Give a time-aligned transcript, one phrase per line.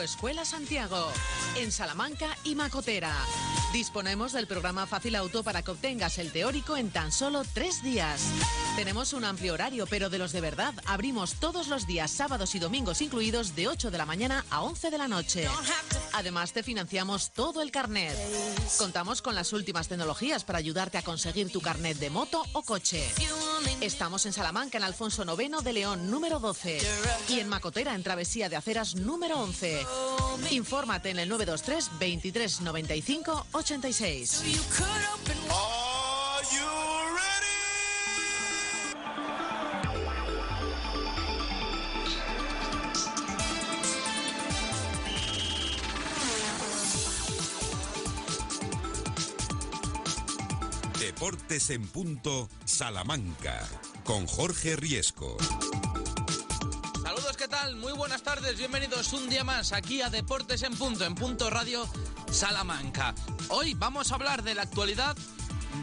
[0.00, 1.12] Autoescuela Santiago,
[1.56, 3.14] en Salamanca y Macotera.
[3.70, 8.22] Disponemos del programa Fácil Auto para que obtengas el teórico en tan solo tres días.
[8.76, 12.58] Tenemos un amplio horario, pero de los de verdad, abrimos todos los días, sábados y
[12.58, 15.46] domingos incluidos, de 8 de la mañana a 11 de la noche.
[16.14, 18.16] Además, te financiamos todo el carnet.
[18.78, 23.06] Contamos con las últimas tecnologías para ayudarte a conseguir tu carnet de moto o coche.
[23.80, 26.78] Estamos en Salamanca, en Alfonso IX de León, número 12.
[27.28, 29.86] Y en Macotera, en Travesía de Aceras, número 11.
[30.50, 34.42] Infórmate en el 923 23 95 86.
[51.50, 53.68] En punto, Salamanca,
[54.04, 55.36] con Jorge Riesco.
[57.02, 57.74] Saludos, ¿qué tal?
[57.74, 61.88] Muy buenas tardes, bienvenidos un día más aquí a Deportes en punto, en punto Radio
[62.30, 63.16] Salamanca.
[63.48, 65.16] Hoy vamos a hablar de la actualidad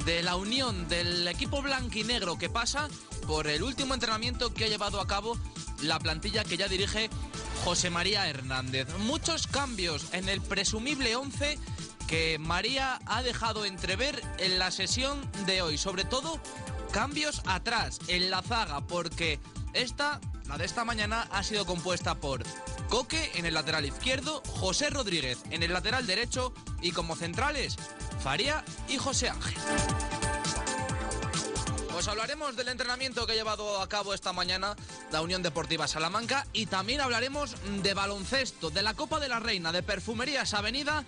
[0.05, 2.87] de la unión del equipo blanquinegro que pasa
[3.27, 5.37] por el último entrenamiento que ha llevado a cabo
[5.81, 7.09] la plantilla que ya dirige
[7.65, 8.87] José María Hernández.
[8.99, 11.59] Muchos cambios en el presumible 11
[12.07, 15.77] que María ha dejado entrever en la sesión de hoy.
[15.77, 16.39] Sobre todo,
[16.91, 19.39] cambios atrás, en la zaga, porque
[19.73, 22.43] esta, la de esta mañana, ha sido compuesta por
[22.89, 27.75] Coque en el lateral izquierdo, José Rodríguez en el lateral derecho y como centrales,
[28.23, 29.53] Faría y José Ángel.
[31.91, 34.75] Pues hablaremos del entrenamiento que ha llevado a cabo esta mañana
[35.11, 39.71] la Unión Deportiva Salamanca y también hablaremos de baloncesto, de la Copa de la Reina,
[39.71, 41.03] de Perfumerías Avenida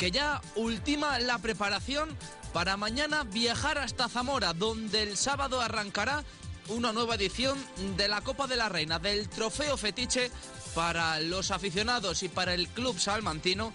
[0.00, 2.16] que ya ultima la preparación
[2.54, 6.24] para mañana viajar hasta Zamora, donde el sábado arrancará
[6.68, 7.58] una nueva edición
[7.98, 10.30] de la Copa de la Reina, del Trofeo Fetiche
[10.74, 13.74] para los aficionados y para el Club Salmantino,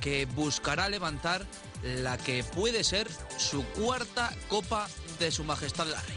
[0.00, 1.46] que buscará levantar
[1.82, 4.88] la que puede ser su cuarta Copa
[5.18, 6.15] de Su Majestad la Reina.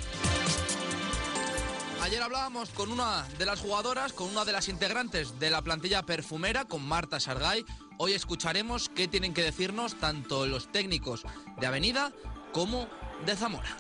[2.01, 6.03] Ayer hablábamos con una de las jugadoras, con una de las integrantes de la plantilla
[6.03, 7.65] perfumera, con Marta Sargay.
[7.97, 11.23] Hoy escucharemos qué tienen que decirnos tanto los técnicos
[11.59, 12.13] de Avenida
[12.53, 12.87] como
[13.25, 13.77] de Zamora.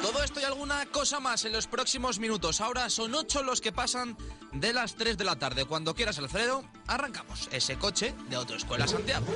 [0.00, 2.60] Todo esto y alguna cosa más en los próximos minutos.
[2.60, 4.16] Ahora son ocho los que pasan
[4.52, 5.64] de las 3 de la tarde.
[5.64, 9.26] Cuando quieras, Alfredo, arrancamos ese coche de Autoescuela Santiago.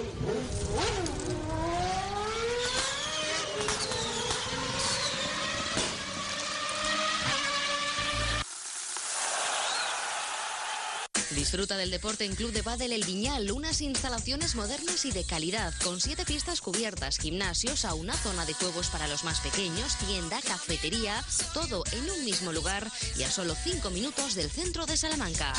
[11.35, 15.73] Disfruta del deporte en Club de Padel El Viñal, unas instalaciones modernas y de calidad,
[15.83, 20.41] con siete pistas cubiertas, gimnasios, a una zona de juegos para los más pequeños, tienda,
[20.43, 25.53] cafetería, todo en un mismo lugar y a solo cinco minutos del centro de Salamanca.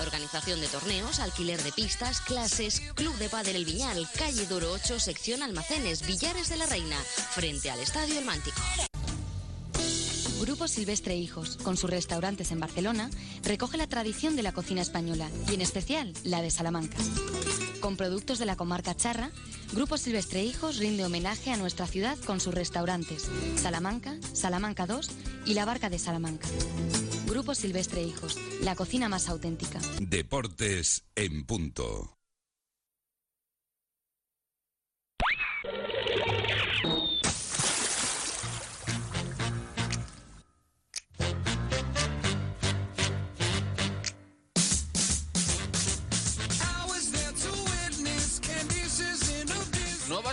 [0.00, 5.00] Organización de torneos, alquiler de pistas, clases, Club de Padel El Viñal, calle Duro 8,
[5.00, 6.98] sección Almacenes, Villares de la Reina,
[7.30, 8.60] frente al Estadio El Mántico.
[10.60, 13.08] Grupo Silvestre Hijos, con sus restaurantes en Barcelona,
[13.44, 16.98] recoge la tradición de la cocina española y en especial la de Salamanca.
[17.80, 19.30] Con productos de la comarca charra,
[19.72, 25.10] Grupo Silvestre Hijos rinde homenaje a nuestra ciudad con sus restaurantes Salamanca, Salamanca 2
[25.46, 26.46] y La Barca de Salamanca.
[27.26, 29.80] Grupo Silvestre Hijos, la cocina más auténtica.
[29.98, 32.19] Deportes en punto.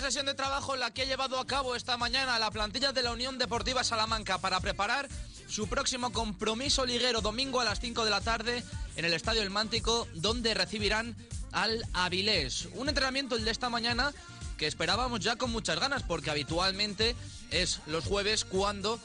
[0.08, 3.12] Sesión de trabajo la que ha llevado a cabo esta mañana la plantilla de la
[3.12, 5.06] Unión Deportiva Salamanca para preparar
[5.46, 8.64] su próximo compromiso liguero domingo a las 5 de la tarde
[8.96, 11.14] en el Estadio El Mántico, donde recibirán
[11.52, 12.70] al Avilés.
[12.76, 14.14] Un entrenamiento el de esta mañana
[14.56, 17.14] que esperábamos ya con muchas ganas, porque habitualmente
[17.50, 18.98] es los jueves cuando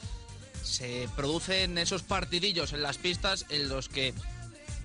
[0.62, 4.14] se producen esos partidillos en las pistas en los que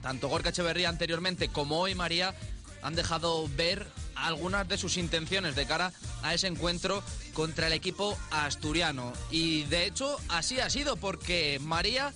[0.02, 2.36] tanto Gorka Echeverría anteriormente como hoy María
[2.82, 7.04] han dejado ver algunas de sus intenciones de cara a ese encuentro
[7.34, 9.14] contra el equipo asturiano.
[9.32, 12.14] Y de hecho así ha sido porque María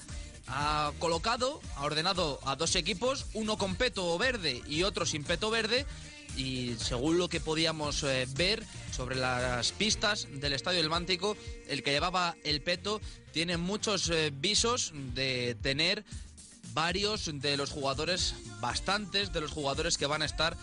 [0.48, 5.50] ha colocado, ha ordenado a dos equipos, uno con peto verde y otro sin peto
[5.50, 5.86] verde.
[6.36, 11.38] Y según lo que podíamos eh, ver sobre las pistas del Estadio del Mántico,
[11.68, 13.00] el que llevaba el peto
[13.31, 16.04] tiene muchos eh, visos de tener
[16.73, 20.57] varios de los jugadores, bastantes de los jugadores que van a estar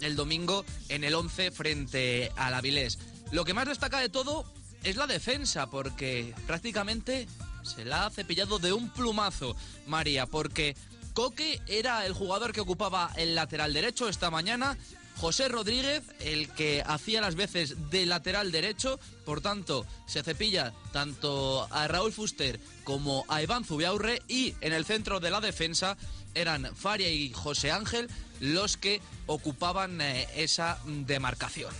[0.00, 2.98] el domingo en el 11 frente al Avilés.
[3.32, 4.44] Lo que más destaca de todo
[4.82, 7.28] es la defensa, porque prácticamente
[7.62, 9.54] se la ha cepillado de un plumazo
[9.86, 10.74] María, porque
[11.12, 14.78] Coque era el jugador que ocupaba el lateral derecho esta mañana.
[15.16, 21.68] José Rodríguez, el que hacía las veces de lateral derecho, por tanto, se cepilla tanto
[21.70, 25.96] a Raúl Fuster como a Iván Zubiaurre y en el centro de la defensa
[26.34, 28.08] eran Faria y José Ángel
[28.40, 31.72] los que ocupaban eh, esa demarcación.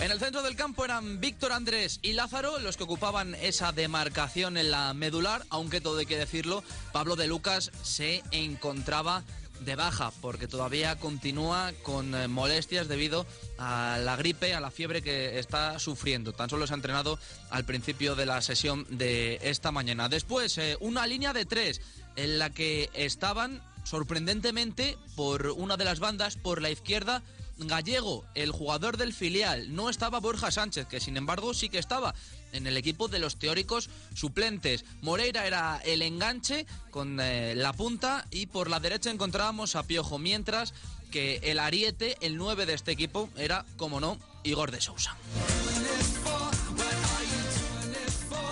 [0.00, 4.56] En el centro del campo eran Víctor Andrés y Lázaro los que ocupaban esa demarcación
[4.56, 9.24] en la medular, aunque todo hay que decirlo, Pablo de Lucas se encontraba
[9.60, 13.26] de baja porque todavía continúa con eh, molestias debido
[13.58, 16.32] a la gripe, a la fiebre que está sufriendo.
[16.32, 17.18] Tan solo se ha entrenado
[17.50, 20.08] al principio de la sesión de esta mañana.
[20.08, 21.80] Después, eh, una línea de tres
[22.16, 27.22] en la que estaban sorprendentemente por una de las bandas, por la izquierda,
[27.58, 29.74] Gallego, el jugador del filial.
[29.74, 32.14] No estaba Borja Sánchez, que sin embargo sí que estaba
[32.52, 34.84] en el equipo de los teóricos suplentes.
[35.02, 40.18] Moreira era el enganche con eh, la punta y por la derecha encontrábamos a Piojo,
[40.18, 40.72] mientras
[41.10, 45.16] que el ariete, el 9 de este equipo, era, como no, Igor de Sousa.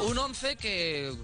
[0.06, 1.16] Un 11 que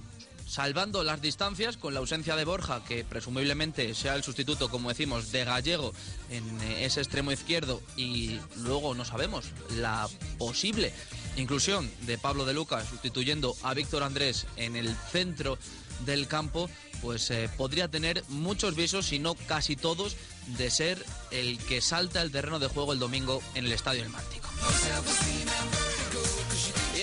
[0.53, 5.33] salvando las distancias con la ausencia de Borja, que presumiblemente sea el sustituto, como decimos,
[5.33, 5.95] de Gallego
[6.29, 9.47] en eh, ese extremo izquierdo y luego no sabemos
[9.79, 10.07] la
[10.37, 10.93] posible
[11.37, 15.57] inclusión de Pablo de Lucas sustituyendo a Víctor Andrés en el centro
[16.05, 16.69] del campo,
[17.01, 20.17] pues eh, podría tener muchos visos, si no casi todos,
[20.59, 24.11] de ser el que salta el terreno de juego el domingo en el Estadio El
[24.11, 24.51] Mántico.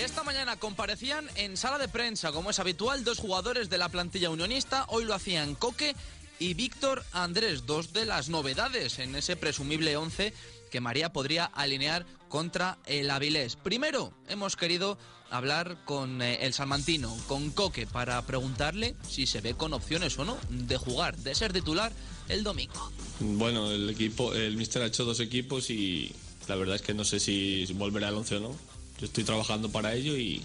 [0.00, 4.30] Esta mañana comparecían en sala de prensa, como es habitual, dos jugadores de la plantilla
[4.30, 4.86] unionista.
[4.88, 5.94] Hoy lo hacían Coque
[6.38, 10.32] y Víctor Andrés, dos de las novedades en ese presumible 11
[10.70, 13.56] que María podría alinear contra el Avilés.
[13.56, 14.96] Primero, hemos querido
[15.28, 20.24] hablar con eh, el salmantino, con Coque, para preguntarle si se ve con opciones o
[20.24, 21.92] no de jugar, de ser titular
[22.30, 22.90] el domingo.
[23.18, 26.10] Bueno, el equipo, el míster ha hecho dos equipos y
[26.48, 28.69] la verdad es que no sé si volverá al 11 o no.
[29.00, 30.42] Yo estoy trabajando para ello y,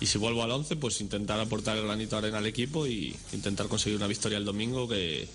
[0.00, 3.16] y si vuelvo al 11, pues intentar aportar el granito de arena al equipo y
[3.32, 5.28] intentar conseguir una victoria el domingo que,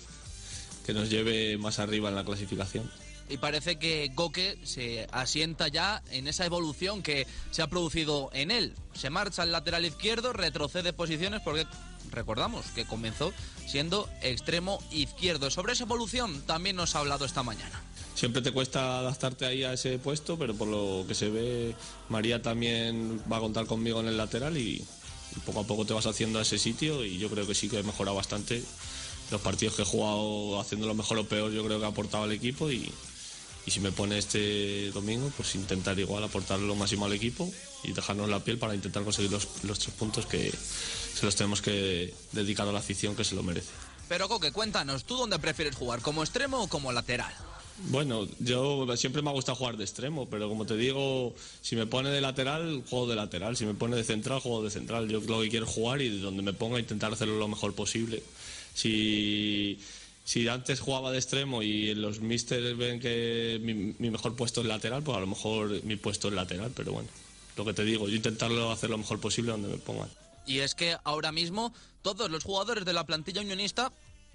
[0.84, 2.90] que nos lleve más arriba en la clasificación
[3.28, 8.50] y parece que Goque se asienta ya en esa evolución que se ha producido en
[8.50, 8.74] él.
[8.94, 11.66] Se marcha al lateral izquierdo, retrocede posiciones porque
[12.10, 13.32] recordamos que comenzó
[13.66, 15.50] siendo extremo izquierdo.
[15.50, 17.82] Sobre esa evolución también nos ha hablado esta mañana.
[18.16, 21.74] Siempre te cuesta adaptarte ahí a ese puesto, pero por lo que se ve,
[22.08, 24.82] María también va a contar conmigo en el lateral y,
[25.44, 27.78] poco a poco te vas haciendo a ese sitio y yo creo que sí que
[27.78, 28.64] he mejorado bastante.
[29.30, 32.24] Los partidos que he jugado haciendo lo mejor o peor yo creo que ha aportado
[32.24, 32.90] al equipo y,
[33.66, 37.52] si me pone este domingo, pues intentar igual aportar lo máximo al equipo
[37.84, 42.14] y dejarnos la piel para intentar conseguir los, tres puntos que se los tenemos que
[42.32, 43.68] dedicar a la afición que se lo merece.
[44.08, 46.00] Pero Coque, cuéntanos, ¿tú dónde prefieres jugar?
[46.00, 47.34] ¿Como extremo o como lateral?
[47.78, 51.86] Bueno, yo siempre me ha gustado jugar de extremo, pero como te digo, si me
[51.86, 53.56] pone de lateral, juego de lateral.
[53.56, 55.08] Si me pone de central, juego de central.
[55.08, 58.22] Yo lo que quiero jugar y donde me ponga intentar hacerlo lo mejor posible.
[58.74, 59.78] Si
[60.26, 65.04] si antes jugaba de extremo y los misters ven que mi, mejor puesto es lateral,
[65.04, 67.08] pues a lo mejor mi puesto es lateral, pero bueno,
[67.56, 70.08] lo que te digo, yo intentarlo hacer lo mejor posible donde me pongan.
[70.44, 71.72] Y es que ahora mismo
[72.02, 73.92] todos los jugadores de la plantilla unionista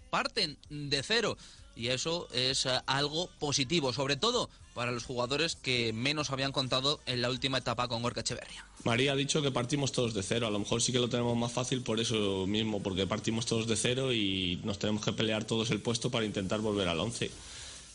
[0.09, 1.37] parten de cero
[1.75, 6.99] y eso es eh, algo positivo, sobre todo para los jugadores que menos habían contado
[7.05, 8.65] en la última etapa con Gorka Echeverria.
[8.83, 11.37] María ha dicho que partimos todos de cero, a lo mejor sí que lo tenemos
[11.37, 15.43] más fácil por eso mismo, porque partimos todos de cero y nos tenemos que pelear
[15.43, 17.29] todos el puesto para intentar volver al 11.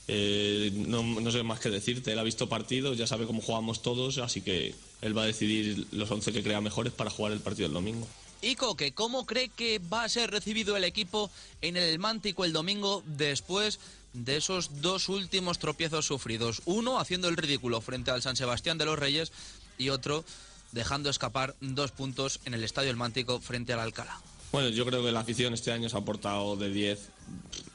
[0.09, 3.83] Eh, no, no, sé más que decirte, él ha visto partidos, ya sabe cómo jugamos
[3.83, 7.41] todos, así que él va a decidir los 11 que crea mejores para jugar el
[7.41, 8.07] partido el domingo.
[8.47, 12.53] Y Coque, ¿cómo cree que va a ser recibido el equipo en el Mántico el
[12.53, 13.81] domingo después
[14.13, 16.63] de esos dos últimos tropiezos sufridos?
[16.65, 19.33] Uno haciendo el ridículo frente al San Sebastián de los Reyes
[19.79, 20.25] y otro
[20.71, 24.21] dejando escapar dos puntos en el Estadio El Mántico frente al Alcalá.
[24.53, 27.01] Bueno, yo creo que la afición este año se ha portado de 10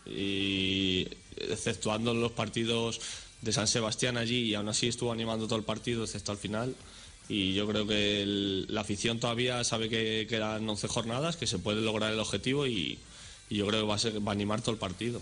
[0.05, 3.01] y exceptuando los partidos
[3.41, 6.77] de San Sebastián allí y aún así estuvo animando todo el partido excepto al final
[7.29, 8.23] y yo creo que
[8.67, 12.99] la afición todavía sabe que quedan 11 jornadas, que se puede lograr el objetivo y,
[13.49, 15.21] yo creo que va a, a animar todo el partido.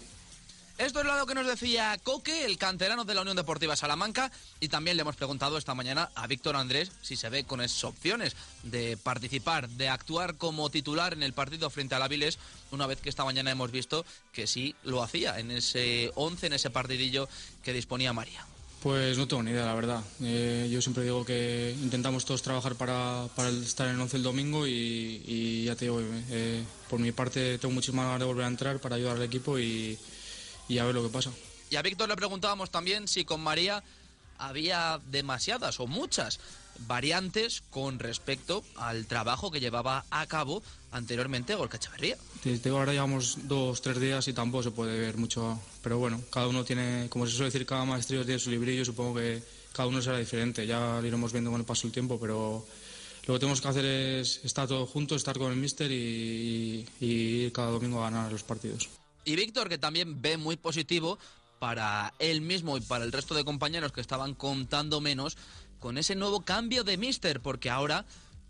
[0.80, 4.70] Esto es lo que nos decía Coque, el canterano de la Unión Deportiva Salamanca, y
[4.70, 8.38] también le hemos preguntado esta mañana a Víctor Andrés si se ve con esas opciones
[8.64, 12.40] de participar, de actuar como titular en el partido frente al Avilés,
[12.72, 16.54] una vez que esta mañana hemos visto que sí lo hacía en ese 11, en
[16.54, 17.28] ese partidillo
[17.62, 18.46] que disponía María.
[18.82, 20.02] Pues no tengo ni idea, la verdad.
[20.22, 24.24] Eh, yo siempre digo que intentamos todos trabajar para, para estar en el 11 el
[24.24, 28.46] domingo y, y ya te digo, eh, por mi parte tengo muchísimas ganas de volver
[28.46, 29.98] a entrar para ayudar al equipo y,
[30.70, 31.32] y a ver lo que pasa.
[31.70, 33.84] Y a Víctor le preguntábamos también si con María
[34.38, 36.40] había demasiadas o muchas
[36.88, 42.18] variantes con respecto al trabajo que llevaba a cabo anteriormente Gorka Echeverría.
[42.44, 46.48] Digo, ahora llevamos dos, tres días y tampoco se puede ver mucho, pero bueno, cada
[46.48, 49.44] uno tiene, como se suele decir, cada maestrillo tiene su librillo, supongo que
[49.74, 52.66] cada uno será diferente, ya lo iremos viendo con el paso del tiempo, pero
[53.28, 57.06] lo que tenemos que hacer es estar todos juntos, estar con el míster y, y
[57.06, 58.90] ir cada domingo a ganar los partidos.
[59.26, 61.20] Y Víctor, que también ve muy positivo
[61.60, 65.38] para él mismo y para el resto de compañeros que estaban contando menos
[65.80, 68.06] con ese nuevo cambio de míster, porque ahora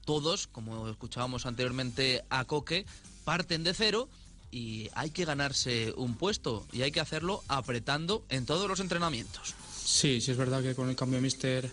[0.06, 2.86] todos, como escuchábamos anteriormente a Coque,
[3.24, 4.10] parten de cero
[4.52, 9.54] y hay que ganarse un puesto y hay que hacerlo apretando en todos los entrenamientos.
[9.86, 11.72] Sí, sí es verdad que con el cambio de míster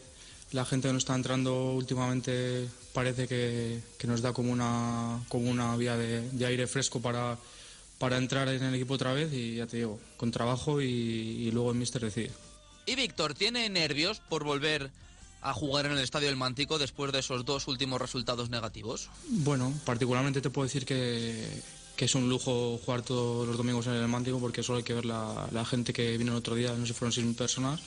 [0.53, 5.51] la gente que nos está entrando últimamente parece que, que nos da como una, como
[5.51, 7.37] una vía de, de aire fresco para,
[7.99, 11.51] para entrar en el equipo otra vez y ya te digo, con trabajo y, y
[11.51, 12.31] luego el míster decide.
[12.87, 14.91] Y Víctor, ¿tiene nervios por volver
[15.47, 19.09] a jugar en el Estadio del Mántico después de esos dos últimos resultados negativos?
[19.29, 21.63] Bueno, particularmente te puedo decir que,
[21.97, 24.95] que es un lujo jugar todos los domingos en el Mántico porque solo hay que
[24.95, 27.81] ver la, gente que vino el otro día, no sé si fueron 6.000 personas,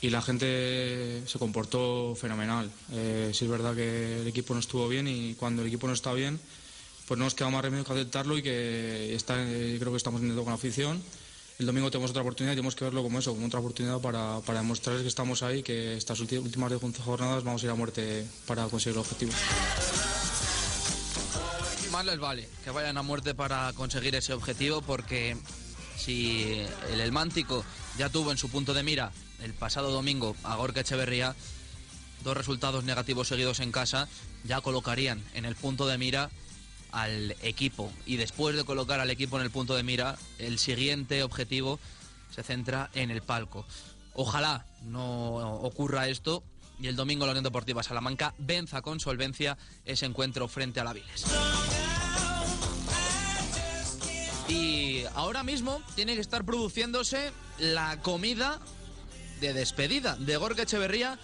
[0.00, 2.70] y la gente se comportó fenomenal.
[2.92, 5.92] Eh, sí es verdad que el equipo no estuvo bien y cuando el equipo no
[5.92, 6.38] está bien,
[7.08, 10.44] pues no nos queda más remedio que aceptarlo y que eh, creo que estamos intentando
[10.44, 11.02] con la afición.
[11.58, 14.40] El domingo tenemos otra oportunidad y tenemos que verlo como eso, como otra oportunidad para,
[14.44, 18.26] para demostrarles que estamos ahí, que estas últimas 10 jornadas vamos a ir a muerte
[18.46, 19.32] para conseguir el objetivo.
[21.90, 25.34] Más les vale que vayan a muerte para conseguir ese objetivo porque
[25.96, 27.64] si el El Mántico
[27.96, 31.34] ya tuvo en su punto de mira el pasado domingo a Gorka Echeverría,
[32.22, 34.08] dos resultados negativos seguidos en casa
[34.44, 36.30] ya colocarían en el punto de mira
[36.92, 41.22] al equipo y después de colocar al equipo en el punto de mira, el siguiente
[41.22, 41.78] objetivo
[42.34, 43.64] se centra en el palco.
[44.14, 46.42] Ojalá no ocurra esto
[46.80, 50.92] y el domingo la Unión Deportiva Salamanca venza con solvencia ese encuentro frente a la
[50.92, 51.24] Viles.
[54.48, 58.60] Y ahora mismo tiene que estar produciéndose la comida
[59.40, 61.18] de despedida de Gorka Echeverría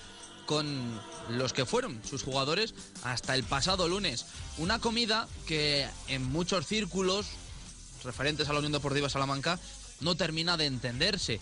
[0.46, 4.26] con los que fueron sus jugadores hasta el pasado lunes.
[4.58, 7.26] Una comida que en muchos círculos
[8.04, 9.58] referentes a la Unión Deportiva Salamanca
[10.00, 11.40] no termina de entenderse.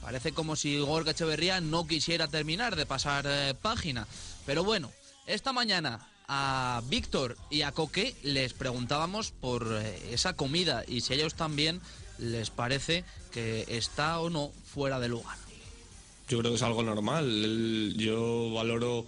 [0.00, 4.06] Parece como si Gorka Echeverría no quisiera terminar de pasar eh, página.
[4.44, 4.92] Pero bueno,
[5.26, 11.12] esta mañana a Víctor y a Coque les preguntábamos por eh, esa comida y si
[11.12, 11.80] a ellos también
[12.18, 15.36] les parece que está o no fuera de lugar.
[16.28, 17.94] Yo creo que es algo normal.
[17.96, 19.06] Yo valoro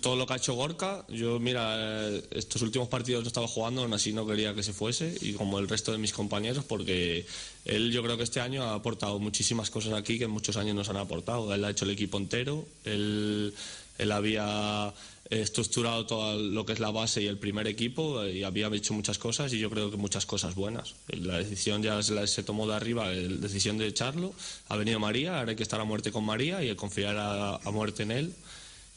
[0.00, 1.04] todo lo que ha hecho Gorka.
[1.08, 4.72] Yo, mira, eh, estos últimos partidos no estaba jugando, aún así no quería que se
[4.72, 7.26] fuese, y como el resto de mis compañeros, porque
[7.64, 10.74] él yo creo que este año ha aportado muchísimas cosas aquí que en muchos años
[10.74, 11.52] nos han aportado.
[11.52, 13.54] Él ha hecho el equipo entero, él,
[13.98, 14.92] él había
[15.40, 19.18] estructurado todo lo que es la base y el primer equipo y había hecho muchas
[19.18, 20.94] cosas y yo creo que muchas cosas buenas.
[21.08, 24.34] La decisión ya se, tomó de arriba, la decisión de echarlo.
[24.68, 27.70] Ha venido María, ahora hay que estar a muerte con María y confiar a, a
[27.70, 28.34] muerte en él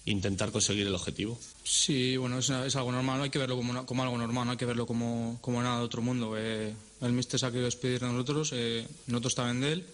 [0.07, 1.39] intentar conseguir el objetivo.
[1.63, 4.45] Sí, bueno, es, es algo normal, no hay que verlo como, una- como algo normal,
[4.45, 6.35] no hay que verlo como, como nada de otro mundo.
[6.37, 9.85] Eh, el míster se ha querido despedir de nosotros, eh, nosotros también de él,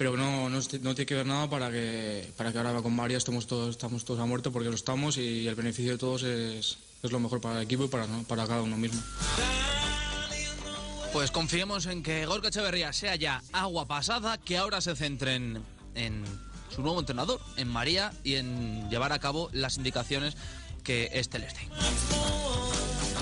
[0.00, 3.18] pero no, no, no tiene que ver nada para que, para que ahora con María
[3.18, 6.78] estemos todos, estamos todos a muerte porque lo estamos y el beneficio de todos es,
[7.02, 8.98] es lo mejor para el equipo y para, para cada uno mismo.
[11.12, 15.62] Pues confiemos en que Gorka Echeverría sea ya agua pasada, que ahora se centren
[15.94, 16.24] en
[16.74, 20.34] su nuevo entrenador, en María, y en llevar a cabo las indicaciones
[20.82, 21.68] que éste les dé.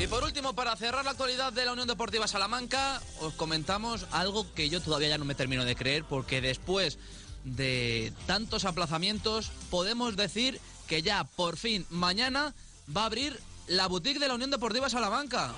[0.00, 4.46] Y por último, para cerrar la actualidad de la Unión Deportiva Salamanca, os comentamos algo
[4.54, 6.98] que yo todavía ya no me termino de creer, porque después
[7.44, 12.54] de tantos aplazamientos, podemos decir que ya por fin mañana
[12.96, 15.52] va a abrir la boutique de la Unión Deportiva Salamanca.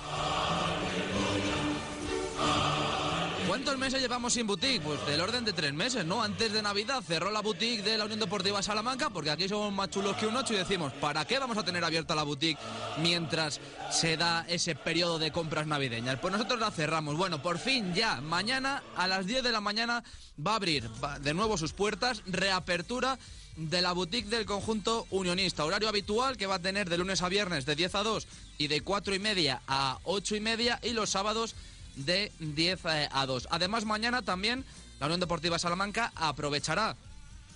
[3.51, 4.79] ¿Cuántos meses llevamos sin boutique?
[4.79, 6.23] Pues del orden de tres meses, ¿no?
[6.23, 9.89] Antes de Navidad cerró la boutique de la Unión Deportiva Salamanca porque aquí somos más
[9.89, 12.61] chulos que un ocho y decimos, ¿para qué vamos a tener abierta la boutique
[13.01, 13.59] mientras
[13.91, 16.17] se da ese periodo de compras navideñas?
[16.21, 17.17] Pues nosotros la cerramos.
[17.17, 20.01] Bueno, por fin ya, mañana a las 10 de la mañana
[20.39, 20.89] va a abrir
[21.19, 23.19] de nuevo sus puertas, reapertura
[23.57, 25.65] de la boutique del conjunto unionista.
[25.65, 28.27] Horario habitual que va a tener de lunes a viernes de 10 a 2
[28.59, 31.53] y de 4 y media a 8 y media y los sábados
[31.95, 33.47] de 10 eh, a 2.
[33.51, 34.65] Además, mañana también
[34.99, 36.95] la Unión Deportiva Salamanca aprovechará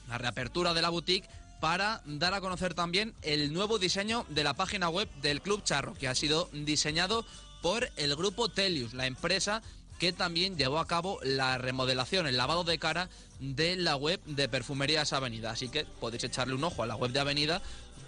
[0.07, 1.27] la reapertura de la boutique
[1.59, 5.93] para dar a conocer también el nuevo diseño de la página web del Club Charro,
[5.93, 7.25] que ha sido diseñado
[7.61, 9.61] por el grupo Telius, la empresa
[9.99, 14.49] que también llevó a cabo la remodelación, el lavado de cara de la web de
[14.49, 15.51] Perfumerías Avenida.
[15.51, 17.61] Así que podéis echarle un ojo a la web de Avenida,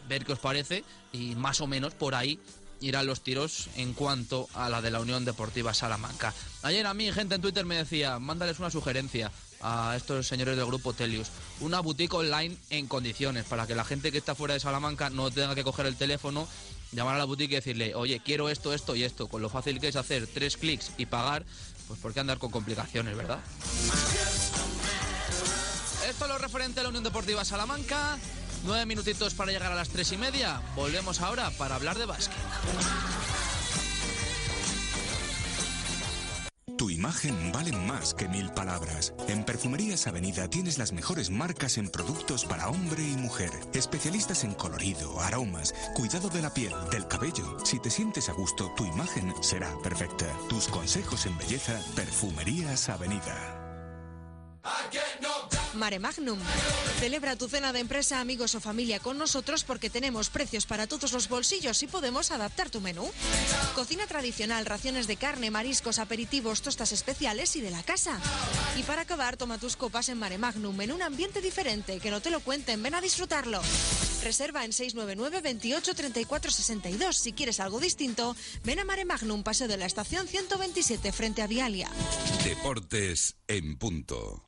[0.07, 2.39] ver qué os parece y más o menos por ahí
[2.81, 6.34] irán los tiros en cuanto a la de la Unión Deportiva Salamanca.
[6.63, 9.31] Ayer a mí gente en Twitter me decía, mándales una sugerencia
[9.62, 11.29] a estos señores del grupo Telius.
[11.62, 15.31] Una boutique online en condiciones para que la gente que está fuera de Salamanca no
[15.31, 16.48] tenga que coger el teléfono,
[16.91, 19.27] llamar a la boutique y decirle, oye, quiero esto, esto y esto.
[19.27, 21.46] Con lo fácil que es hacer tres clics y pagar,
[21.88, 23.39] pues ¿por qué andar con complicaciones, verdad?
[26.07, 28.17] Esto es lo referente a la Unión Deportiva Salamanca.
[28.67, 30.62] Nueve minutitos para llegar a las tres y media.
[30.75, 32.38] Volvemos ahora para hablar de básquet.
[36.77, 39.13] Tu imagen vale más que mil palabras.
[39.29, 43.51] En Perfumerías Avenida tienes las mejores marcas en productos para hombre y mujer.
[43.74, 47.57] Especialistas en colorido, aromas, cuidado de la piel, del cabello.
[47.65, 50.27] Si te sientes a gusto, tu imagen será perfecta.
[50.50, 53.63] Tus consejos en belleza, Perfumerías Avenida.
[55.77, 56.39] Mare Magnum.
[57.00, 61.13] Celebra tu cena de empresa, amigos o familia con nosotros porque tenemos precios para todos
[61.13, 63.10] los bolsillos y podemos adaptar tu menú.
[63.75, 68.19] Cocina tradicional, raciones de carne, mariscos, aperitivos, tostas especiales y de la casa.
[68.75, 72.22] Y para acabar, toma tus copas en Mare Magnum en un ambiente diferente, que no
[72.22, 73.62] te lo cuenten, ven a disfrutarlo.
[74.24, 77.15] Reserva en 699 28 34 62.
[77.15, 81.48] Si quieres algo distinto, ven a Mare Magnum, Paseo de la Estación 127 frente a
[81.48, 81.89] Vialia.
[82.43, 84.43] Deportes en punto.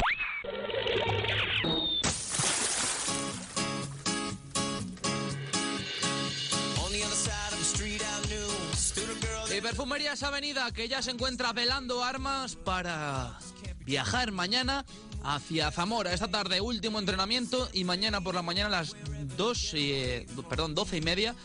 [9.69, 13.37] Perfumerías Avenida, que ya se encuentra velando armas para
[13.85, 14.83] viajar mañana
[15.23, 16.11] hacia Zamora.
[16.11, 18.95] Esta tarde, último entrenamiento y mañana por la mañana a las
[19.37, 21.35] 2, eh, perdón, 12 y media,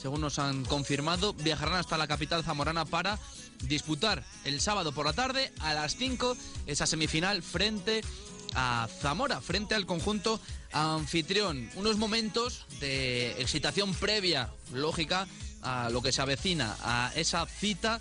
[0.00, 3.18] según nos han confirmado, viajarán hasta la capital zamorana para
[3.64, 8.00] disputar el sábado por la tarde a las 5 esa semifinal frente
[8.54, 10.40] a Zamora, frente al conjunto
[10.72, 11.68] anfitrión.
[11.74, 15.28] Unos momentos de excitación previa, lógica,
[15.64, 18.00] a lo que se avecina, a esa cita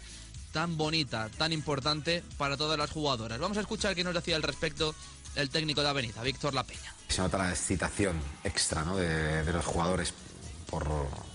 [0.51, 3.39] tan bonita, tan importante para todas las jugadoras.
[3.39, 4.93] Vamos a escuchar qué nos decía al respecto
[5.35, 6.93] el técnico de Avenida, Víctor La Peña.
[7.09, 8.95] Se nota la excitación extra ¿no?
[8.95, 10.13] de, los jugadores
[10.69, 10.87] por,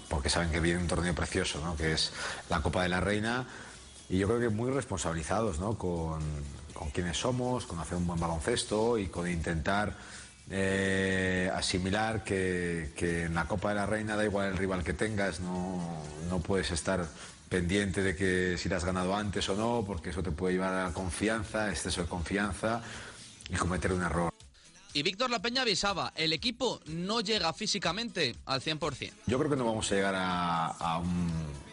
[0.08, 1.76] porque saben que viene un torneo precioso, ¿no?
[1.76, 2.12] que es
[2.48, 3.46] la Copa de la Reina,
[4.08, 5.76] y yo creo que muy responsabilizados ¿no?
[5.76, 6.20] con,
[6.72, 9.96] con quienes somos, con hacer un buen baloncesto y con intentar
[10.50, 14.94] eh, asimilar que, que, en la Copa de la Reina da igual el rival que
[14.94, 17.06] tengas, no, no puedes estar
[17.48, 20.87] pendiente de que si la has ganado antes o no, porque eso te puede llevar
[20.87, 22.82] a confianza, exceso de confianza
[23.48, 24.32] y cometer un error.
[24.94, 29.12] Y Víctor La Peña avisaba, el equipo no llega físicamente al 100%.
[29.26, 31.68] Yo creo que no vamos a llegar a, a un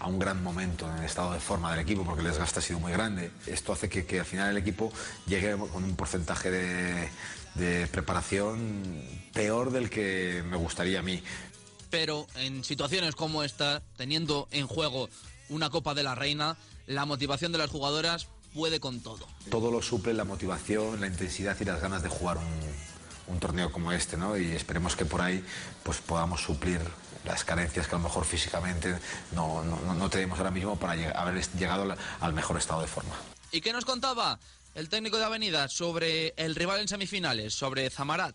[0.00, 2.62] a un gran momento en el estado de forma del equipo porque el desgaste ha
[2.62, 3.30] sido muy grande.
[3.46, 4.90] Esto hace que, que al final el equipo
[5.26, 7.08] llegue con un porcentaje de,
[7.54, 11.22] de, preparación peor del que me gustaría a mí.
[11.90, 15.08] Pero en situaciones como esta, teniendo en juego
[15.48, 19.26] una Copa de la Reina, la motivación de las jugadoras puede con todo.
[19.50, 23.72] Todo lo suple la motivación, la intensidad y las ganas de jugar un, un torneo
[23.72, 24.36] como este, ¿no?
[24.36, 25.44] Y esperemos que por ahí
[25.82, 26.80] pues podamos suplir
[27.24, 28.98] las carencias que a lo mejor físicamente
[29.32, 33.14] no, no, no tenemos ahora mismo para haber llegado al mejor estado de forma.
[33.52, 34.38] ¿Y qué nos contaba
[34.74, 38.34] el técnico de Avenida sobre el rival en semifinales, sobre Zamarat?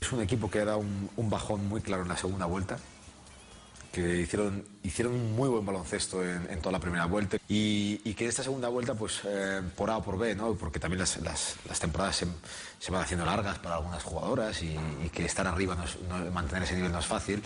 [0.00, 2.78] Es un equipo que ha dado un, bajón muy claro en la segunda vuelta,
[3.92, 8.26] que hicieron, hicieron un muy buen baloncesto en, en toda la primera vuelta y, que
[8.26, 10.54] esta segunda vuelta, pues eh, por A o por B, ¿no?
[10.54, 12.24] porque también las, las, temporadas
[12.80, 14.76] se, van haciendo largas para algunas jugadoras y,
[15.12, 17.42] que estar arriba, no es, no, mantener ese nivel no es fácil.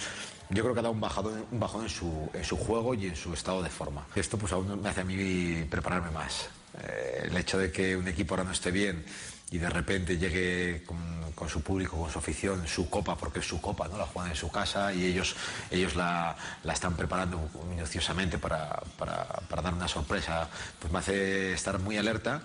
[0.50, 3.16] Yo creo que ha dado un bajón, bajón en, su, en su juego y en
[3.16, 4.06] su estado de forma.
[4.14, 6.48] Esto pues aún me hace a mí prepararme más.
[6.80, 9.04] Eh, el hecho de que un equipo ahora no esté bien
[9.50, 10.96] y de repente llegue con,
[11.34, 13.98] con, su público, con su afición, su copa, porque es su copa, ¿no?
[13.98, 15.36] la juegan en su casa y ellos,
[15.70, 20.48] ellos la, la están preparando minuciosamente para, para, para, dar una sorpresa,
[20.80, 22.42] pues me hace estar muy alerta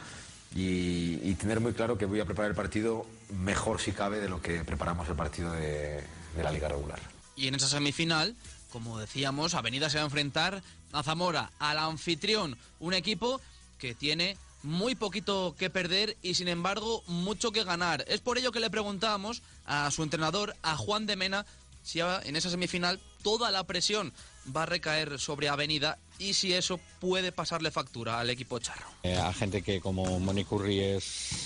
[0.54, 4.28] y, y, tener muy claro que voy a preparar el partido mejor si cabe de
[4.28, 6.04] lo que preparamos el partido de,
[6.36, 7.00] de la liga regular.
[7.38, 8.36] Y en esa semifinal,
[8.70, 10.62] como decíamos, Avenida se va a enfrentar
[10.92, 13.40] a Zamora, al anfitrión, un equipo
[13.78, 18.04] que tiene muy poquito que perder y sin embargo mucho que ganar.
[18.08, 21.46] Es por ello que le preguntábamos a su entrenador, a Juan de Mena,
[21.84, 24.12] si en esa semifinal toda la presión
[24.56, 28.86] va a recaer sobre Avenida y si eso puede pasarle factura al equipo charro.
[29.04, 31.46] Eh, a gente que como Moni Curry es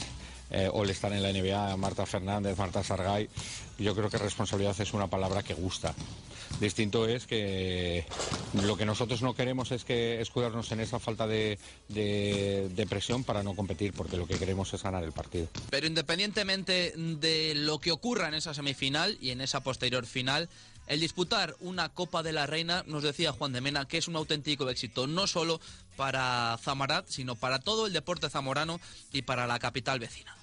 [0.50, 3.30] eh, All-Star en la NBA, Marta Fernández, Marta Sargay.
[3.78, 5.94] Yo creo que responsabilidad es una palabra que gusta.
[6.60, 8.06] Distinto es que
[8.64, 11.58] lo que nosotros no queremos es que escudarnos en esa falta de,
[11.90, 15.48] de- de presión para no competir, porque lo que queremos es ganar el partido.
[15.72, 20.50] Pero independientemente de lo que ocurra en esa semifinal y en esa posterior final,
[20.88, 24.16] el disputar una Copa de la Reina, nos decía Juan de Mena, que es un
[24.16, 25.60] auténtico éxito, no solo
[25.96, 28.80] para Zamarat, sino para todo el deporte zamorano
[29.14, 30.36] y para la capital vecina.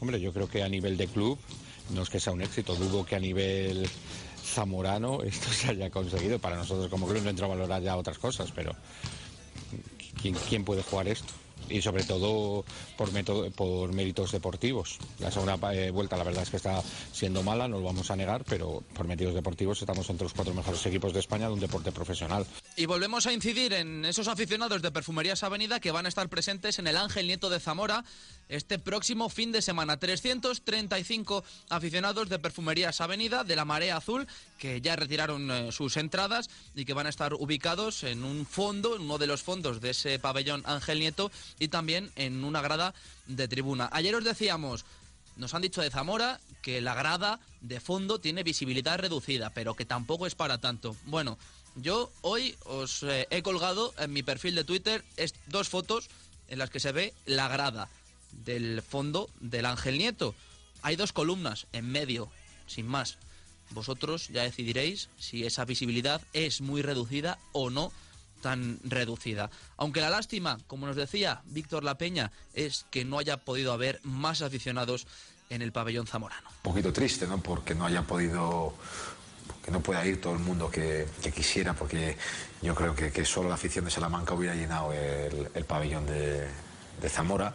[0.00, 1.38] Hombre, yo creo que a nivel de club
[1.90, 3.88] no es que sea un éxito, dudo que a nivel
[4.44, 6.38] zamorano esto se haya conseguido.
[6.38, 8.74] Para nosotros como club no entro a valorar ya otras cosas, pero
[10.20, 11.32] ¿quién, quién puede jugar esto?
[11.70, 12.64] Y sobre todo
[12.96, 13.12] por,
[13.92, 14.98] méritos deportivos.
[15.18, 18.16] La segunda eh, vuelta la verdad es que está siendo mala, no lo vamos a
[18.16, 21.60] negar, pero por méritos deportivos estamos entre los cuatro mejores equipos de España de un
[21.60, 22.46] deporte profesional.
[22.76, 26.78] Y volvemos a incidir en esos aficionados de Perfumerías Avenida que van a estar presentes
[26.78, 28.04] en el Ángel Nieto de Zamora
[28.48, 29.98] este próximo fin de semana.
[29.98, 34.26] 335 aficionados de Perfumerías Avenida de la Marea Azul
[34.60, 38.94] que ya retiraron eh, sus entradas y que van a estar ubicados en un fondo,
[38.94, 42.94] en uno de los fondos de ese pabellón Ángel Nieto y también en una grada
[43.26, 43.88] de tribuna.
[43.90, 44.84] Ayer os decíamos,
[45.36, 49.86] nos han dicho de Zamora que la grada de fondo tiene visibilidad reducida, pero que
[49.86, 50.94] tampoco es para tanto.
[51.06, 51.38] Bueno,
[51.74, 55.02] yo hoy os eh, he colgado en mi perfil de Twitter
[55.46, 56.10] dos fotos
[56.48, 57.88] en las que se ve la grada
[58.32, 60.34] del fondo del Ángel Nieto.
[60.82, 62.30] Hay dos columnas en medio,
[62.66, 63.16] sin más.
[63.70, 67.92] Vosotros ya decidiréis si esa visibilidad es muy reducida o no
[68.40, 69.50] tan reducida.
[69.76, 74.00] Aunque la lástima, como nos decía Víctor La Peña, es que no haya podido haber
[74.02, 75.06] más aficionados
[75.50, 76.48] en el pabellón zamorano.
[76.48, 77.42] Un poquito triste, ¿no?
[77.42, 78.72] Porque no haya podido,
[79.64, 82.16] que no pueda ir todo el mundo que, que quisiera, porque
[82.62, 86.48] yo creo que, que solo la afición de Salamanca hubiera llenado el, el pabellón de,
[87.00, 87.54] de Zamora.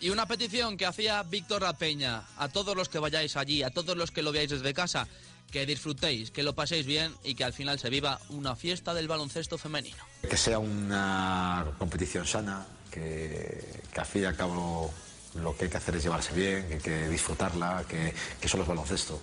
[0.00, 3.70] Y una petición que hacía Víctor La Peña a todos los que vayáis allí, a
[3.70, 5.08] todos los que lo veáis desde casa,
[5.50, 9.08] que disfrutéis, que lo paséis bien y que al final se viva una fiesta del
[9.08, 10.04] baloncesto femenino.
[10.28, 14.92] Que sea una competición sana, que, que al fin y al cabo
[15.34, 18.62] lo que hay que hacer es llevarse bien, que hay que disfrutarla, que, que solo
[18.62, 19.20] es baloncesto,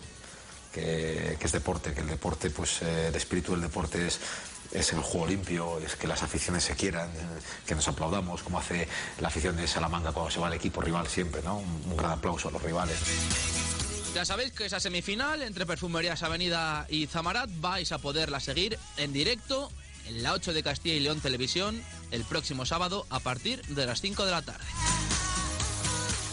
[0.74, 4.20] que, es deporte, que el deporte, pues eh, el espíritu del deporte es,
[4.72, 7.10] es el juego limpio, es que las aficiones se quieran,
[7.66, 8.88] que nos aplaudamos, como hace
[9.20, 11.58] la afición de Salamanca cuando se va al equipo rival siempre, ¿no?
[11.58, 12.98] Un gran aplauso a los rivales.
[14.16, 19.12] Ya sabéis que esa semifinal entre Perfumerías Avenida y Zamarat vais a poderla seguir en
[19.12, 19.70] directo
[20.08, 24.00] en la 8 de Castilla y León Televisión el próximo sábado a partir de las
[24.00, 24.64] 5 de la tarde.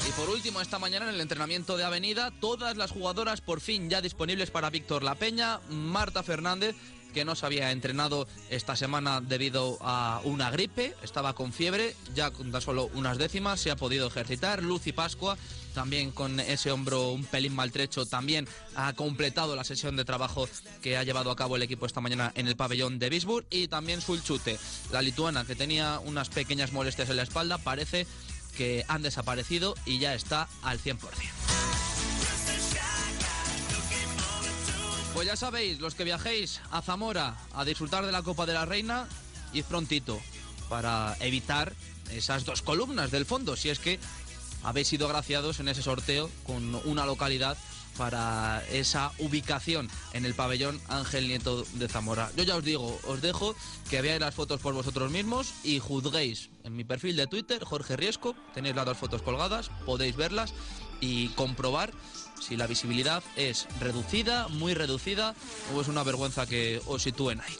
[0.08, 3.90] Y por último, esta mañana en el entrenamiento de Avenida, todas las jugadoras por fin
[3.90, 6.76] ya disponibles para Víctor La Peña, Marta Fernández,
[7.12, 12.30] que no se había entrenado esta semana debido a una gripe, estaba con fiebre, ya
[12.30, 14.62] con tan solo unas décimas se ha podido ejercitar.
[14.62, 15.36] Lucy Pascua,
[15.74, 20.48] también con ese hombro un pelín maltrecho, también ha completado la sesión de trabajo
[20.82, 23.46] que ha llevado a cabo el equipo esta mañana en el pabellón de Bisburg.
[23.50, 24.58] Y también Sulchute,
[24.90, 28.06] la lituana, que tenía unas pequeñas molestias en la espalda, parece
[28.56, 31.61] que han desaparecido y ya está al 100%.
[35.14, 38.64] Pues ya sabéis, los que viajéis a Zamora a disfrutar de la Copa de la
[38.64, 39.06] Reina,
[39.52, 40.18] id prontito
[40.70, 41.74] para evitar
[42.10, 44.00] esas dos columnas del fondo, si es que
[44.62, 47.58] habéis sido agraciados en ese sorteo con una localidad
[47.98, 52.30] para esa ubicación en el pabellón Ángel Nieto de Zamora.
[52.34, 53.54] Yo ya os digo, os dejo
[53.90, 56.48] que veáis las fotos por vosotros mismos y juzguéis.
[56.64, 60.54] En mi perfil de Twitter, Jorge Riesco, tenéis las dos fotos colgadas, podéis verlas
[61.02, 61.92] y comprobar
[62.40, 65.34] si la visibilidad es reducida, muy reducida
[65.74, 67.56] o es una vergüenza que os sitúen ahí.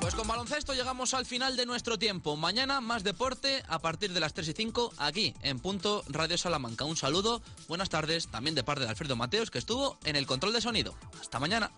[0.00, 2.36] Pues con baloncesto llegamos al final de nuestro tiempo.
[2.36, 6.84] Mañana más deporte a partir de las 3 y 5 aquí en Punto Radio Salamanca.
[6.84, 10.52] Un saludo, buenas tardes, también de parte de Alfredo Mateos que estuvo en el control
[10.52, 10.94] de sonido.
[11.20, 11.70] Hasta mañana.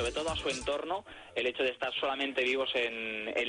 [0.00, 3.48] Sobre todo a su entorno, el hecho de estar solamente vivos en, en